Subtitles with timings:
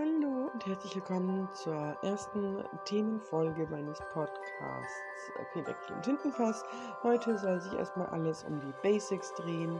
[0.00, 6.64] Hallo und herzlich willkommen zur ersten Themenfolge meines Podcasts äh, Pedakil und Tintenfass.
[7.02, 9.78] Heute soll sich erstmal alles um die Basics drehen.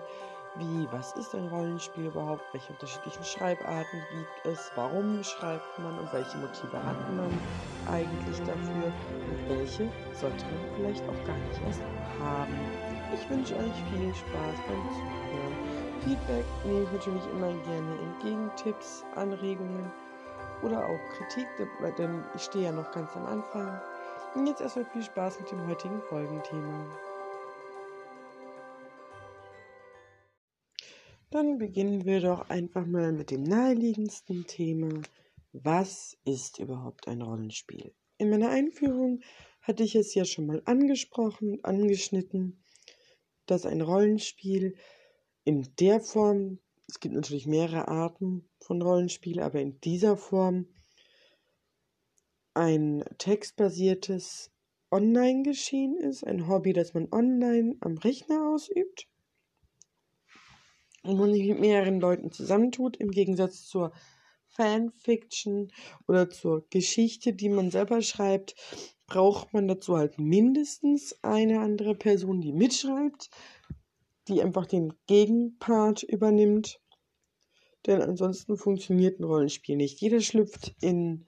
[0.56, 2.43] Wie, was ist ein Rollenspiel überhaupt?
[2.53, 4.71] Welche unterschiedlichen Schreibarten gibt es?
[4.75, 7.32] Warum schreibt man und welche Motive hat man
[7.90, 8.92] eigentlich dafür?
[9.30, 11.80] Und welche sollte man vielleicht auch gar nicht erst
[12.21, 12.60] haben?
[13.14, 15.69] Ich wünsche euch viel Spaß beim Zuhören.
[16.05, 19.92] Feedback nehme ich natürlich immer gerne entgegen, Tipps, Anregungen
[20.62, 21.46] oder auch Kritik,
[21.98, 23.80] denn ich stehe ja noch ganz am Anfang.
[24.34, 26.87] Und jetzt erstmal viel Spaß mit dem heutigen Folgenthema.
[31.30, 35.03] Dann beginnen wir doch einfach mal mit dem naheliegendsten Thema.
[35.53, 37.92] Was ist überhaupt ein Rollenspiel?
[38.19, 39.20] In meiner Einführung
[39.61, 42.64] hatte ich es ja schon mal angesprochen, angeschnitten,
[43.47, 44.77] dass ein Rollenspiel
[45.45, 46.59] in der Form,
[46.89, 50.67] es gibt natürlich mehrere Arten von Rollenspiel, aber in dieser Form
[52.55, 54.51] ein textbasiertes
[54.91, 59.06] Online-Geschehen ist, ein Hobby, das man online am Rechner ausübt
[61.03, 63.92] und man sich mit mehreren Leuten zusammentut, im Gegensatz zur
[64.48, 65.73] Fanfiction
[66.09, 68.57] oder zur Geschichte, die man selber schreibt,
[69.07, 73.31] braucht man dazu halt mindestens eine andere Person, die mitschreibt,
[74.31, 76.81] die einfach den Gegenpart übernimmt.
[77.86, 80.00] Denn ansonsten funktioniert ein Rollenspiel nicht.
[80.00, 81.27] Jeder schlüpft in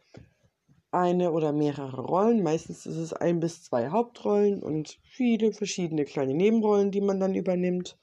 [0.90, 2.42] eine oder mehrere Rollen.
[2.42, 7.34] Meistens ist es ein bis zwei Hauptrollen und viele verschiedene kleine Nebenrollen, die man dann
[7.34, 7.98] übernimmt.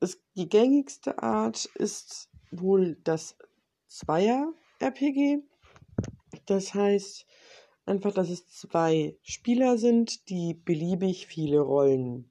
[0.00, 3.36] Es, die gängigste Art ist wohl das
[3.88, 5.42] Zweier-RPG.
[6.46, 7.26] Das heißt
[7.84, 12.30] einfach, dass es zwei Spieler sind, die beliebig viele Rollen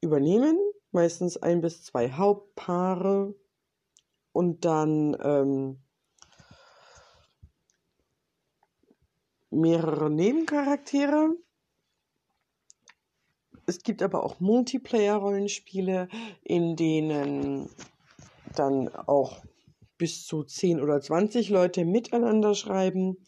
[0.00, 0.58] übernehmen,
[0.92, 3.34] meistens ein bis zwei Hauptpaare
[4.32, 5.82] und dann ähm,
[9.50, 11.36] mehrere Nebencharaktere.
[13.66, 16.08] Es gibt aber auch Multiplayer-Rollenspiele,
[16.42, 17.68] in denen
[18.56, 19.42] dann auch
[19.96, 23.18] bis zu 10 oder 20 Leute miteinander schreiben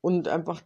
[0.00, 0.62] und einfach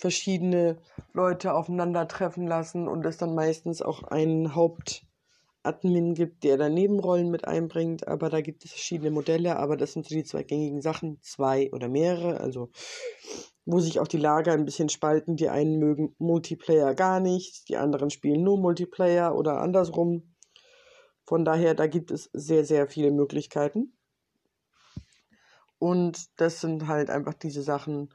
[0.00, 0.78] verschiedene
[1.12, 7.46] Leute aufeinandertreffen lassen und es dann meistens auch einen Hauptadmin gibt, der dann Nebenrollen mit
[7.46, 8.08] einbringt.
[8.08, 11.70] Aber da gibt es verschiedene Modelle, aber das sind so die zwei gängigen Sachen, zwei
[11.72, 12.70] oder mehrere, also
[13.66, 15.36] wo sich auch die Lager ein bisschen spalten.
[15.36, 20.34] Die einen mögen Multiplayer gar nicht, die anderen spielen nur Multiplayer oder andersrum.
[21.26, 23.92] Von daher, da gibt es sehr, sehr viele Möglichkeiten.
[25.78, 28.12] Und das sind halt einfach diese Sachen,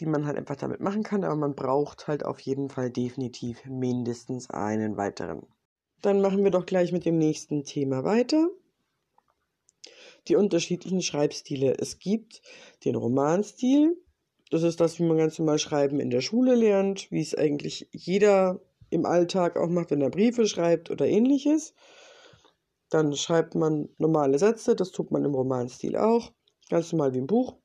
[0.00, 3.64] die man halt einfach damit machen kann, aber man braucht halt auf jeden Fall definitiv
[3.66, 5.46] mindestens einen weiteren.
[6.02, 8.48] Dann machen wir doch gleich mit dem nächsten Thema weiter.
[10.28, 11.76] Die unterschiedlichen Schreibstile.
[11.78, 12.42] Es gibt
[12.84, 13.96] den Romanstil.
[14.50, 17.88] Das ist das, wie man ganz normal schreiben in der Schule lernt, wie es eigentlich
[17.92, 18.60] jeder
[18.90, 21.74] im Alltag auch macht, wenn er Briefe schreibt oder ähnliches.
[22.90, 26.32] Dann schreibt man normale Sätze, das tut man im Romanstil auch,
[26.68, 27.56] ganz normal wie im Buch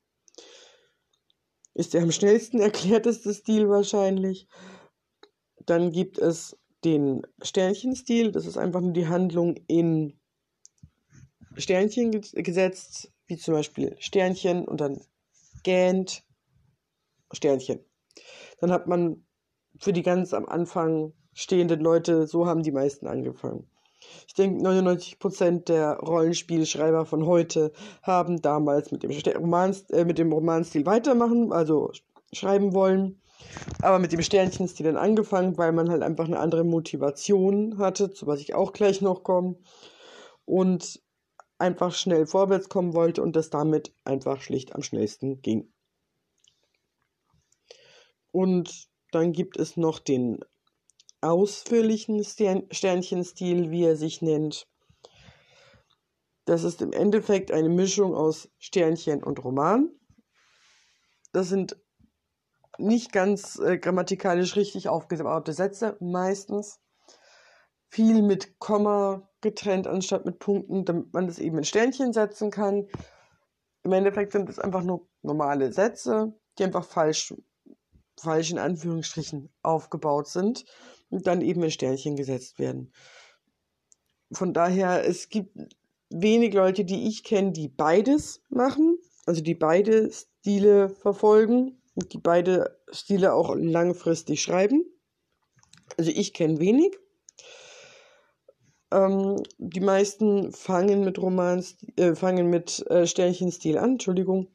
[1.79, 4.47] ist der am schnellsten erklärteste Stil wahrscheinlich.
[5.65, 10.19] Dann gibt es den Sternchenstil, das ist einfach nur die Handlung in
[11.55, 15.01] Sternchen gesetzt, wie zum Beispiel Sternchen und dann
[15.63, 16.23] gähnt
[17.31, 17.79] Sternchen.
[18.59, 19.25] Dann hat man
[19.79, 23.69] für die ganz am Anfang stehenden Leute, so haben die meisten angefangen.
[24.39, 30.85] Denke, 99% der Rollenspielschreiber von heute haben damals mit dem, Roman, äh, mit dem Romanstil
[30.85, 31.91] weitermachen, also
[32.33, 33.21] schreiben wollen.
[33.81, 38.27] Aber mit dem Sternchenstil dann angefangen, weil man halt einfach eine andere Motivation hatte, zu
[38.27, 39.57] was ich auch gleich noch komme.
[40.45, 41.01] Und
[41.57, 45.71] einfach schnell vorwärts kommen wollte und das damit einfach schlicht am schnellsten ging.
[48.31, 50.39] Und dann gibt es noch den
[51.21, 54.67] ausführlichen Sternchenstil, wie er sich nennt.
[56.45, 59.91] Das ist im Endeffekt eine Mischung aus Sternchen und Roman.
[61.31, 61.77] Das sind
[62.79, 66.79] nicht ganz äh, grammatikalisch richtig aufgebaute Sätze, meistens.
[67.89, 72.87] Viel mit Komma getrennt anstatt mit Punkten, damit man das eben in Sternchen setzen kann.
[73.83, 77.33] Im Endeffekt sind es einfach nur normale Sätze, die einfach falsch,
[78.19, 80.65] falsch in Anführungsstrichen aufgebaut sind
[81.09, 82.91] und dann eben in Sternchen gesetzt werden.
[84.31, 85.57] Von daher, es gibt
[86.09, 92.19] wenig Leute, die ich kenne, die beides machen, also die beide Stile verfolgen und die
[92.19, 94.85] beide Stile auch langfristig schreiben.
[95.97, 96.97] Also ich kenne wenig.
[98.91, 104.47] Ähm, die meisten fangen mit Romans, äh, fangen mit äh, Sternchenstil an, Entschuldigung,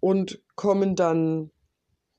[0.00, 1.50] und kommen dann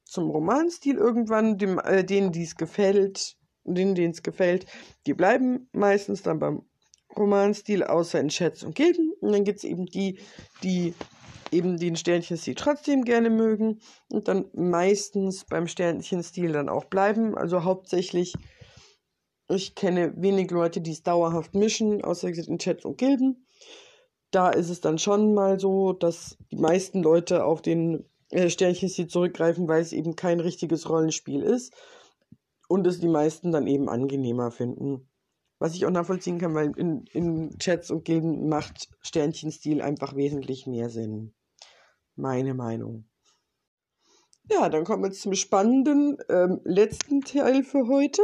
[0.09, 4.65] zum Romanstil irgendwann, dem, äh, denen dies gefällt, denen denen es gefällt,
[5.06, 6.63] die bleiben meistens dann beim
[7.15, 9.13] Romanstil, außer in Chats und Gilden.
[9.19, 10.19] Und dann gibt es eben die,
[10.63, 10.94] die
[11.51, 13.79] eben den Sternchenstil trotzdem gerne mögen
[14.09, 17.35] und dann meistens beim Sternchenstil dann auch bleiben.
[17.35, 18.33] Also hauptsächlich,
[19.50, 23.45] ich kenne wenig Leute, die es dauerhaft mischen, außer in Chats und Gilden.
[24.31, 29.07] Da ist es dann schon mal so, dass die meisten Leute auf den äh, Sternchenstil
[29.07, 31.73] zurückgreifen, weil es eben kein richtiges Rollenspiel ist
[32.67, 35.09] und es die meisten dann eben angenehmer finden.
[35.57, 40.67] Was ich auch nachvollziehen kann, weil in, in Chats und Gilden macht Sternchenstil einfach wesentlich
[40.67, 41.33] mehr Sinn.
[42.15, 43.09] Meine Meinung.
[44.49, 48.21] Ja, dann kommen wir zum spannenden ähm, letzten Teil für heute.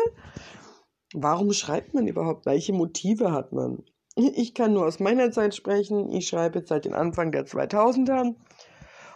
[1.13, 2.45] Warum schreibt man überhaupt?
[2.45, 3.83] Welche Motive hat man?
[4.15, 6.09] Ich kann nur aus meiner Zeit sprechen.
[6.09, 8.35] Ich schreibe seit den Anfang der 2000er.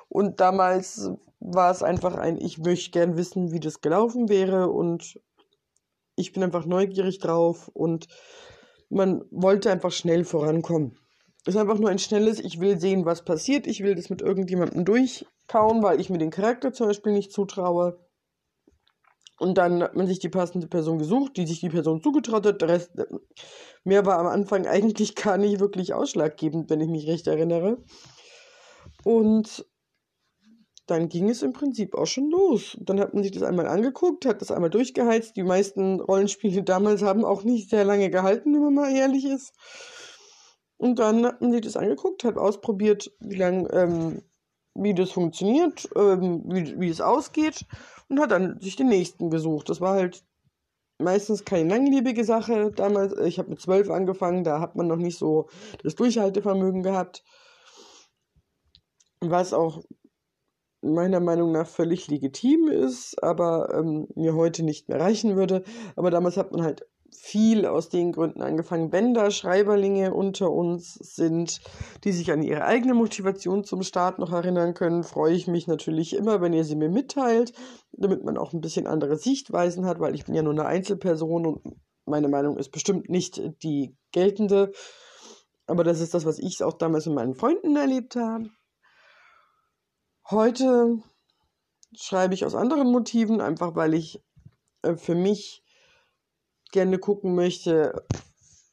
[0.10, 1.10] Und damals
[1.40, 4.70] war es einfach ein, ich möchte gern wissen, wie das gelaufen wäre.
[4.70, 5.20] Und
[6.16, 7.70] ich bin einfach neugierig drauf.
[7.74, 8.08] Und
[8.90, 10.98] man wollte einfach schnell vorankommen.
[11.46, 13.68] Es ist einfach nur ein schnelles, ich will sehen, was passiert.
[13.68, 18.00] Ich will das mit irgendjemandem durchkauen, weil ich mir den Charakter zum Beispiel nicht zutraue.
[19.40, 22.62] Und dann hat man sich die passende Person gesucht, die sich die Person zugetraut hat.
[22.62, 22.92] Der Rest,
[23.86, 27.78] mehr war am Anfang eigentlich gar nicht wirklich ausschlaggebend, wenn ich mich recht erinnere.
[29.06, 29.66] Und
[30.89, 32.77] dann ging es im Prinzip auch schon los.
[32.81, 35.36] Dann hat man sich das einmal angeguckt, hat das einmal durchgeheizt.
[35.36, 39.53] Die meisten Rollenspiele damals haben auch nicht sehr lange gehalten, wenn man mal ehrlich ist.
[40.77, 44.21] Und dann hat man sich das angeguckt, hat ausprobiert, wie lang, ähm,
[44.75, 47.65] wie das funktioniert, ähm, wie, wie es ausgeht
[48.07, 49.69] und hat dann sich den nächsten gesucht.
[49.69, 50.24] Das war halt
[50.97, 52.71] meistens keine langlebige Sache.
[52.71, 55.50] Damals, ich habe mit zwölf angefangen, da hat man noch nicht so
[55.83, 57.24] das Durchhaltevermögen gehabt.
[59.21, 59.83] Was auch
[60.81, 65.64] meiner Meinung nach völlig legitim ist, aber ähm, mir heute nicht mehr reichen würde.
[65.96, 68.92] Aber damals hat man halt viel aus den Gründen angefangen.
[68.92, 71.60] Wenn da Schreiberlinge unter uns sind,
[72.04, 76.16] die sich an ihre eigene Motivation zum Start noch erinnern können, freue ich mich natürlich
[76.16, 77.54] immer, wenn ihr sie mir mitteilt,
[77.92, 81.46] damit man auch ein bisschen andere Sichtweisen hat, weil ich bin ja nur eine Einzelperson
[81.46, 81.62] und
[82.06, 84.72] meine Meinung ist bestimmt nicht die geltende.
[85.68, 88.50] Aber das ist das, was ich auch damals mit meinen Freunden erlebt habe.
[90.31, 91.00] Heute
[91.96, 94.22] schreibe ich aus anderen Motiven, einfach weil ich
[94.84, 95.64] äh, für mich
[96.72, 98.06] gerne gucken möchte,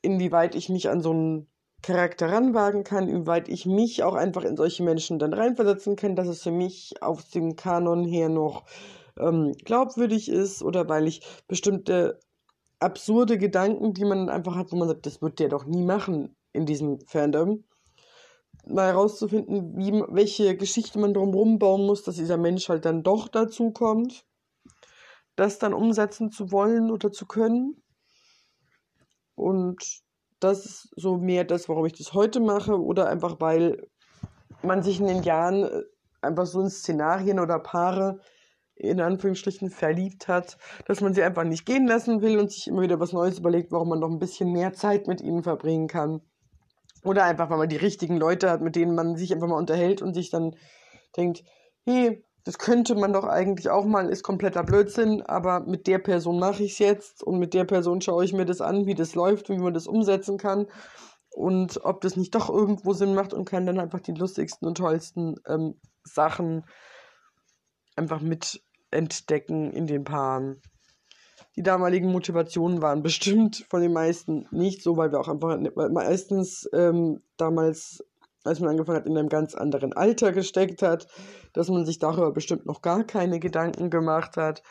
[0.03, 1.49] inwieweit ich mich an so einen
[1.81, 6.29] Charakter ranwagen kann, inwieweit ich mich auch einfach in solche Menschen dann reinversetzen kann, dass
[6.29, 8.67] es für mich auf dem Kanon her noch
[9.19, 12.21] ähm, glaubwürdig ist oder weil ich bestimmte
[12.81, 16.37] absurde Gedanken, die man einfach hat, wo man sagt, das wird der doch nie machen
[16.53, 17.65] in diesem Fandom,
[18.67, 23.29] mal herauszufinden, wie, welche Geschichte man drumherum bauen muss, dass dieser Mensch halt dann doch
[23.29, 24.25] dazu kommt,
[25.37, 27.83] das dann umsetzen zu wollen oder zu können.
[29.35, 30.03] Und
[30.41, 33.87] das ist so mehr das, warum ich das heute mache oder einfach weil
[34.63, 35.83] man sich in den Jahren äh,
[36.23, 38.21] einfach so in Szenarien oder Paare
[38.75, 42.83] in Anführungsstrichen verliebt hat, dass man sie einfach nicht gehen lassen will und sich immer
[42.83, 46.21] wieder was Neues überlegt, warum man noch ein bisschen mehr Zeit mit ihnen verbringen kann.
[47.07, 50.03] Oder einfach, weil man die richtigen Leute hat, mit denen man sich einfach mal unterhält
[50.03, 50.57] und sich dann
[51.17, 51.45] denkt,
[51.85, 56.41] hey, das könnte man doch eigentlich auch mal, ist kompletter Blödsinn, aber mit der Person
[56.41, 59.15] mache ich es jetzt und mit der Person schaue ich mir das an, wie das
[59.15, 60.67] läuft, wie man das umsetzen kann
[61.31, 64.79] und ob das nicht doch irgendwo Sinn macht und kann dann einfach die lustigsten und
[64.79, 66.65] tollsten ähm, Sachen
[67.95, 70.61] einfach mit entdecken in den Paaren.
[71.57, 75.59] Die damaligen Motivationen waren bestimmt von den meisten nicht so, weil wir auch einfach
[75.91, 78.05] meistens ähm, damals
[78.47, 81.09] als man angefangen hat, in einem ganz anderen Alter gesteckt hat,
[81.53, 84.63] dass man sich darüber bestimmt noch gar keine Gedanken gemacht hat.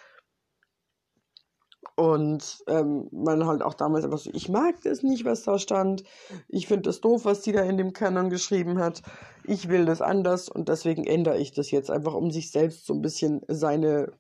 [1.98, 6.04] Und ähm, man halt auch damals einfach so, ich mag das nicht, was da stand.
[6.50, 9.02] Ich finde das doof, was die da in dem Kanon geschrieben hat.
[9.46, 12.94] Ich will das anders und deswegen ändere ich das jetzt einfach, um sich selbst so
[12.94, 14.12] ein bisschen seine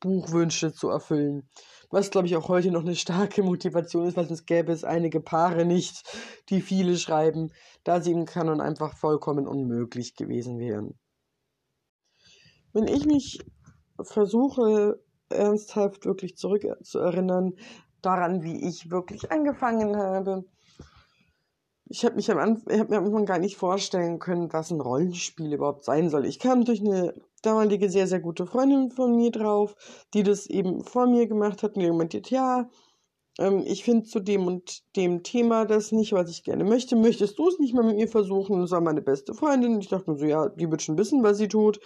[0.00, 1.48] Buchwünsche zu erfüllen
[1.90, 5.20] was glaube ich auch heute noch eine starke Motivation ist, weil sonst gäbe es einige
[5.20, 6.02] Paare nicht,
[6.48, 7.50] die viele schreiben,
[7.84, 10.98] da sie im Kanon einfach vollkommen unmöglich gewesen wären.
[12.72, 13.38] Wenn ich mich
[14.00, 17.54] versuche, ernsthaft wirklich zurückzuerinnern,
[18.02, 20.44] daran, wie ich wirklich angefangen habe,
[21.90, 25.84] ich habe mich am Anfang, am Anfang gar nicht vorstellen können, was ein Rollenspiel überhaupt
[25.84, 26.26] sein soll.
[26.26, 29.74] Ich kam durch eine damalige sehr, sehr gute Freundin von mir drauf,
[30.14, 32.68] die das eben vor mir gemacht hat und die gemeint hat, ja,
[33.38, 36.96] ähm, ich finde zu dem und dem Thema das nicht, was ich gerne möchte.
[36.96, 38.60] Möchtest du es nicht mal mit mir versuchen?
[38.60, 39.80] Das war meine beste Freundin.
[39.80, 41.80] Ich dachte mir so, ja, die wird schon wissen, was sie tut.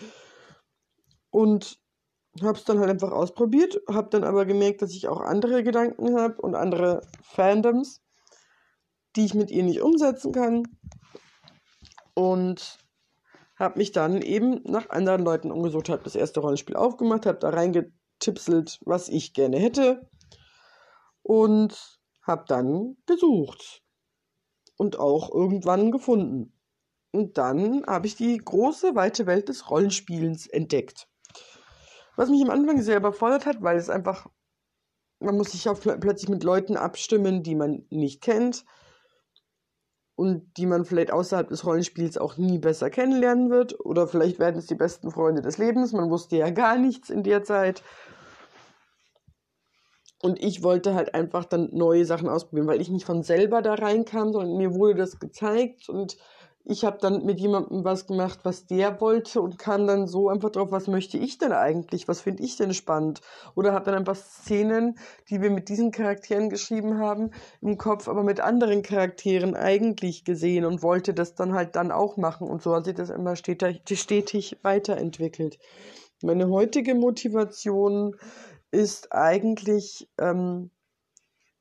[1.31, 1.79] Und
[2.41, 6.19] habe es dann halt einfach ausprobiert, habe dann aber gemerkt, dass ich auch andere Gedanken
[6.19, 8.01] habe und andere Fandoms,
[9.17, 10.63] die ich mit ihr nicht umsetzen kann.
[12.15, 12.79] Und
[13.63, 17.51] habe mich dann eben nach anderen Leuten umgesucht, habe das erste Rollenspiel aufgemacht, habe da
[17.51, 20.09] reingetipselt, was ich gerne hätte
[21.23, 23.83] und habe dann gesucht
[24.77, 26.59] und auch irgendwann gefunden.
[27.13, 31.09] Und dann habe ich die große, weite Welt des Rollenspielens entdeckt.
[32.17, 34.27] Was mich am Anfang sehr überfordert hat, weil es einfach,
[35.21, 38.65] man muss sich auch plötzlich mit Leuten abstimmen, die man nicht kennt
[40.15, 43.79] und die man vielleicht außerhalb des Rollenspiels auch nie besser kennenlernen wird.
[43.81, 45.93] Oder vielleicht werden es die besten Freunde des Lebens.
[45.93, 47.83] Man wusste ja gar nichts in der Zeit.
[50.21, 53.75] Und ich wollte halt einfach dann neue Sachen ausprobieren, weil ich nicht von selber da
[53.75, 56.17] reinkam, sondern mir wurde das gezeigt und
[56.65, 60.51] ich habe dann mit jemandem was gemacht, was der wollte und kam dann so einfach
[60.51, 63.21] drauf, was möchte ich denn eigentlich, was finde ich denn spannend?
[63.57, 64.97] Oder habe dann einfach Szenen,
[65.29, 70.65] die wir mit diesen Charakteren geschrieben haben, im Kopf, aber mit anderen Charakteren eigentlich gesehen
[70.65, 72.49] und wollte das dann halt dann auch machen.
[72.49, 75.59] Und so hat sich das immer stetig, stetig weiterentwickelt.
[76.23, 78.15] Meine heutige Motivation
[78.71, 80.71] ist eigentlich ähm,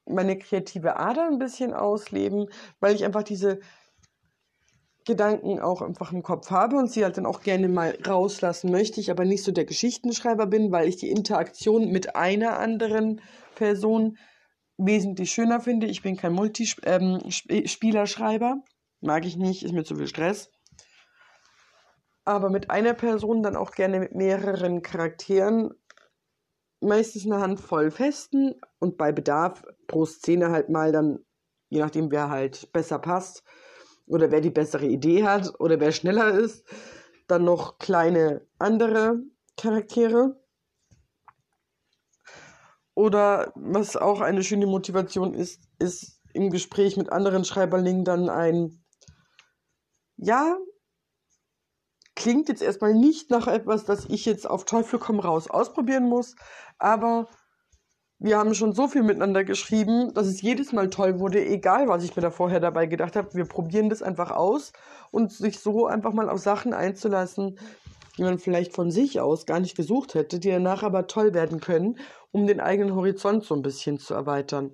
[0.05, 2.47] meine kreative Ader ein bisschen ausleben,
[2.79, 3.59] weil ich einfach diese
[5.05, 8.99] Gedanken auch einfach im Kopf habe und sie halt dann auch gerne mal rauslassen möchte,
[8.99, 13.19] ich aber nicht so der Geschichtenschreiber bin, weil ich die Interaktion mit einer anderen
[13.55, 14.19] Person
[14.77, 15.87] wesentlich schöner finde.
[15.87, 18.63] Ich bin kein Multispielerschreiber, ähm,
[19.01, 20.51] mag ich nicht, ist mir zu viel Stress.
[22.23, 25.71] Aber mit einer Person dann auch gerne mit mehreren Charakteren
[26.79, 31.25] meistens eine Handvoll festen und bei Bedarf pro Szene halt mal dann,
[31.69, 33.43] je nachdem wer halt besser passt
[34.11, 36.65] oder wer die bessere Idee hat oder wer schneller ist,
[37.27, 39.21] dann noch kleine andere
[39.57, 40.37] Charaktere.
[42.93, 48.83] Oder was auch eine schöne Motivation ist, ist im Gespräch mit anderen Schreiberlingen dann ein,
[50.17, 50.57] ja,
[52.15, 56.35] klingt jetzt erstmal nicht nach etwas, das ich jetzt auf Teufel komm raus ausprobieren muss,
[56.77, 57.29] aber
[58.23, 62.03] wir haben schon so viel miteinander geschrieben, dass es jedes Mal toll wurde, egal was
[62.03, 63.33] ich mir da vorher dabei gedacht habe.
[63.33, 64.73] Wir probieren das einfach aus
[65.09, 67.57] und sich so einfach mal auf Sachen einzulassen,
[68.17, 71.59] die man vielleicht von sich aus gar nicht gesucht hätte, die danach aber toll werden
[71.59, 71.97] können,
[72.31, 74.71] um den eigenen Horizont so ein bisschen zu erweitern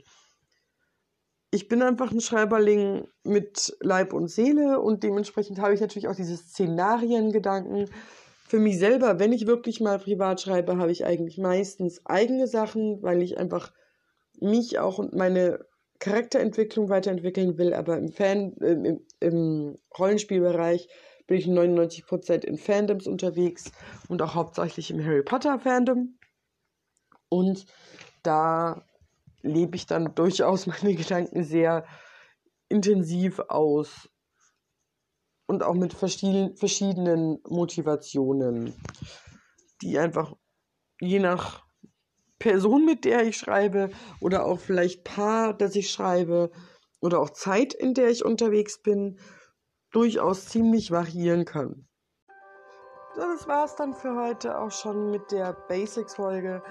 [1.51, 6.15] ich bin einfach ein Schreiberling mit Leib und Seele und dementsprechend habe ich natürlich auch
[6.15, 7.89] diese Szenariengedanken.
[8.47, 13.03] Für mich selber, wenn ich wirklich mal privat schreibe, habe ich eigentlich meistens eigene Sachen,
[13.03, 13.73] weil ich einfach
[14.39, 15.65] mich auch und meine
[15.99, 20.87] Charakterentwicklung weiterentwickeln will, aber im Fan, äh, im, im Rollenspielbereich
[21.27, 23.71] bin ich 99% in Fandoms unterwegs
[24.07, 26.17] und auch hauptsächlich im Harry Potter Fandom.
[27.27, 27.65] Und
[28.23, 28.85] da
[29.41, 31.85] lebe ich dann durchaus meine Gedanken sehr
[32.69, 34.09] intensiv aus
[35.47, 38.73] und auch mit verschiedenen Motivationen,
[39.81, 40.35] die einfach
[40.99, 41.65] je nach
[42.39, 43.89] Person, mit der ich schreibe
[44.21, 46.51] oder auch vielleicht Paar, das ich schreibe
[46.99, 49.19] oder auch Zeit, in der ich unterwegs bin,
[49.91, 51.87] durchaus ziemlich variieren kann.
[53.15, 56.61] Das war es dann für heute auch schon mit der Basics-Folge.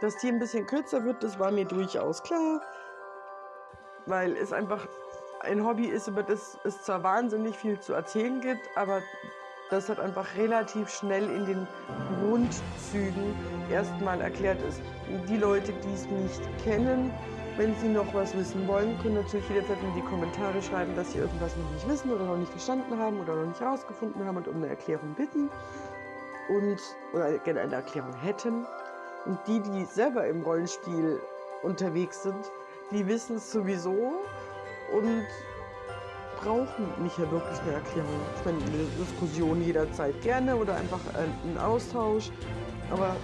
[0.00, 2.60] Dass die ein bisschen kürzer wird, das war mir durchaus klar,
[4.06, 4.86] weil es einfach
[5.40, 9.02] ein Hobby ist, über das es zwar wahnsinnig viel zu erzählen gibt, aber
[9.70, 11.68] das hat einfach relativ schnell in den
[12.20, 13.34] Grundzügen
[13.70, 14.80] erstmal erklärt ist.
[15.28, 17.12] Die Leute, die es nicht kennen,
[17.56, 21.18] wenn sie noch was wissen wollen, können natürlich jederzeit in die Kommentare schreiben, dass sie
[21.18, 24.46] irgendwas noch nicht wissen oder noch nicht verstanden haben oder noch nicht herausgefunden haben und
[24.46, 25.50] um eine Erklärung bitten
[26.48, 26.78] und
[27.12, 28.66] oder gerne eine Erklärung hätten.
[29.24, 31.20] Und die, die selber im Rollenspiel
[31.62, 32.52] unterwegs sind,
[32.92, 34.20] die wissen es sowieso
[34.92, 35.26] und
[36.42, 38.20] brauchen nicht ja wirklich eine Erklärung.
[38.38, 42.30] Ich meine, eine Diskussion jederzeit gerne oder einfach einen Austausch.
[42.90, 43.16] Aber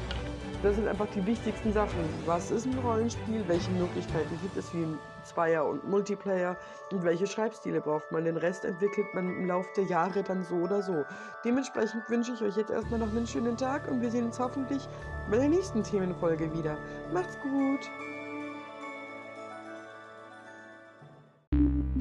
[0.62, 2.08] das sind einfach die wichtigsten Sachen.
[2.24, 3.44] Was ist ein Rollenspiel?
[3.48, 4.86] Welche Möglichkeiten gibt es wie
[5.24, 6.56] Zweier und Multiplayer?
[6.90, 8.24] Und welche Schreibstile braucht man?
[8.24, 11.04] Den Rest entwickelt man im Laufe der Jahre dann so oder so.
[11.44, 14.88] Dementsprechend wünsche ich euch jetzt erstmal noch einen schönen Tag und wir sehen uns hoffentlich
[15.30, 16.76] bei der nächsten Themenfolge wieder.
[17.12, 17.90] Macht's gut!